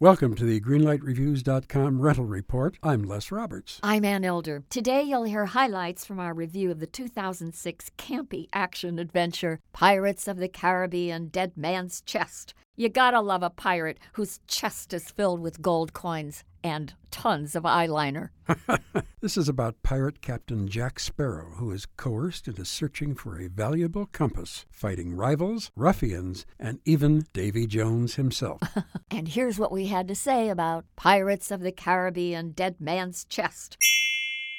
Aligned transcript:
Welcome 0.00 0.34
to 0.34 0.44
the 0.44 0.60
GreenlightReviews.com 0.60 2.00
rental 2.00 2.24
report. 2.24 2.78
I'm 2.82 3.04
Les 3.04 3.30
Roberts. 3.30 3.78
I'm 3.80 4.04
Ann 4.04 4.24
Elder. 4.24 4.64
Today 4.68 5.02
you'll 5.02 5.22
hear 5.22 5.46
highlights 5.46 6.04
from 6.04 6.18
our 6.18 6.34
review 6.34 6.72
of 6.72 6.80
the 6.80 6.88
2006 6.88 7.92
campy 7.96 8.48
action 8.52 8.98
adventure 8.98 9.60
Pirates 9.72 10.26
of 10.26 10.38
the 10.38 10.48
Caribbean 10.48 11.28
Dead 11.28 11.52
Man's 11.56 12.00
Chest. 12.00 12.54
You 12.76 12.88
gotta 12.88 13.20
love 13.20 13.44
a 13.44 13.50
pirate 13.50 13.98
whose 14.14 14.40
chest 14.48 14.92
is 14.92 15.08
filled 15.08 15.40
with 15.40 15.62
gold 15.62 15.92
coins 15.92 16.42
and 16.64 16.92
tons 17.12 17.54
of 17.54 17.62
eyeliner. 17.62 18.30
this 19.20 19.36
is 19.36 19.48
about 19.48 19.80
pirate 19.84 20.20
Captain 20.20 20.66
Jack 20.66 20.98
Sparrow, 20.98 21.52
who 21.58 21.70
is 21.70 21.86
coerced 21.96 22.48
into 22.48 22.64
searching 22.64 23.14
for 23.14 23.38
a 23.38 23.48
valuable 23.48 24.06
compass, 24.06 24.66
fighting 24.72 25.14
rivals, 25.14 25.70
ruffians, 25.76 26.46
and 26.58 26.80
even 26.84 27.26
Davy 27.32 27.68
Jones 27.68 28.16
himself. 28.16 28.60
and 29.10 29.28
here's 29.28 29.58
what 29.58 29.70
we 29.70 29.86
had 29.86 30.08
to 30.08 30.16
say 30.16 30.48
about 30.48 30.84
Pirates 30.96 31.52
of 31.52 31.60
the 31.60 31.70
Caribbean 31.70 32.50
Dead 32.50 32.80
Man's 32.80 33.24
Chest. 33.24 33.76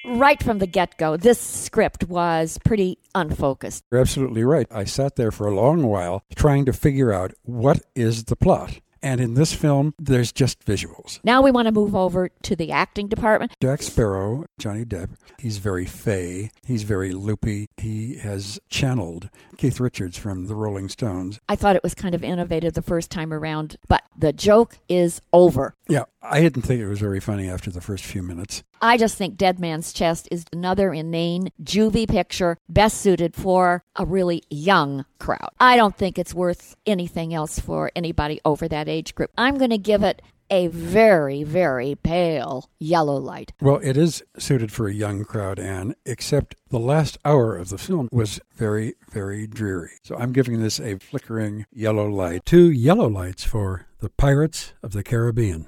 Right 0.08 0.42
from 0.42 0.60
the 0.60 0.68
get 0.68 0.98
go, 0.98 1.18
this 1.18 1.40
script 1.40 2.04
was 2.04 2.60
pretty 2.64 3.00
unfocused. 3.16 3.84
You're 3.92 4.02
absolutely 4.02 4.44
right. 4.44 4.68
I 4.70 4.84
sat 4.84 5.16
there 5.16 5.32
for 5.32 5.48
a 5.48 5.56
long 5.56 5.88
while 5.88 6.24
trying 6.36 6.66
to 6.66 6.74
figure 6.74 7.12
out 7.12 7.34
what 7.42 7.82
is 7.96 8.26
the 8.26 8.36
plot. 8.36 8.80
And 9.02 9.22
in 9.22 9.36
this 9.36 9.54
film, 9.54 9.94
there's 10.00 10.32
just 10.32 10.66
visuals. 10.66 11.20
Now 11.24 11.44
we 11.44 11.52
want 11.52 11.68
to 11.68 11.72
move 11.72 11.96
over 11.96 12.30
to 12.42 12.56
the 12.56 12.72
acting 12.72 13.08
department. 13.08 13.54
Jack 13.62 13.84
Sparrow, 13.84 14.46
Johnny 14.58 14.84
Depp, 14.84 15.10
he's 15.38 15.60
very 15.60 15.86
fey. 15.86 16.50
He's 16.64 16.82
very 16.82 17.12
loopy. 17.12 17.68
He 17.78 18.18
has 18.18 18.60
channeled 18.68 19.30
Keith 19.58 19.80
Richards 19.80 20.18
from 20.18 20.48
the 20.48 20.56
Rolling 20.56 20.90
Stones. 20.90 21.40
I 21.48 21.56
thought 21.56 21.76
it 21.76 21.84
was 21.84 21.94
kind 21.94 22.16
of 22.16 22.24
innovative 22.24 22.74
the 22.74 22.82
first 22.82 23.12
time 23.12 23.32
around, 23.32 23.78
but 23.88 24.04
the 24.18 24.34
joke 24.34 24.78
is 24.90 25.22
over. 25.34 25.74
Yeah, 25.88 26.04
I 26.22 26.42
didn't 26.42 26.64
think 26.64 26.82
it 26.82 26.88
was 26.88 27.00
very 27.00 27.20
funny 27.20 27.50
after 27.50 27.70
the 27.70 27.82
first 27.82 28.04
few 28.06 28.24
minutes. 28.24 28.64
I 28.82 28.98
just 28.98 29.18
think 29.18 29.38
Dead 29.38 29.60
Man's 29.60 29.94
Chest 29.94 30.28
is 30.32 30.46
another 30.52 30.94
inane, 30.94 31.50
juvie 31.64 32.08
picture 32.08 32.58
best 32.70 33.02
suited 33.02 33.36
for 33.36 33.84
a 33.96 34.06
really 34.06 34.44
young 34.50 35.06
crowd. 35.20 35.50
I 35.60 35.76
don't 35.76 35.96
think 35.96 36.18
it's 36.18 36.34
worth 36.34 36.76
anything 36.86 37.34
else 37.34 37.60
for 37.60 37.92
anybody 37.96 38.40
over 38.46 38.68
that 38.68 38.88
age 38.88 39.16
group. 39.16 39.32
I'm 39.38 39.58
going 39.58 39.72
to 39.72 39.78
give 39.78 40.04
it 40.04 40.22
a 40.50 40.68
very, 40.68 41.44
very 41.44 41.96
pale 41.96 42.70
yellow 42.80 43.18
light. 43.18 43.54
Well, 43.62 43.80
it 43.84 43.98
is 43.98 44.24
suited 44.38 44.72
for 44.72 44.88
a 44.88 44.94
young 44.94 45.24
crowd, 45.24 45.60
Ann, 45.60 45.96
except 46.06 46.56
the 46.70 46.80
last 46.80 47.18
hour 47.26 47.56
of 47.56 47.70
the 47.70 47.78
film 47.78 48.10
was 48.12 48.40
very, 48.56 48.96
very 49.12 49.48
dreary. 49.48 49.92
So 50.04 50.16
I'm 50.16 50.34
giving 50.34 50.62
this 50.62 50.80
a 50.80 51.00
flickering 51.00 51.66
yellow 51.72 52.08
light. 52.08 52.46
Two 52.46 52.72
yellow 52.72 53.08
lights 53.08 53.44
for 53.44 53.88
the 54.00 54.10
Pirates 54.10 54.74
of 54.84 54.92
the 54.94 55.04
Caribbean. 55.04 55.68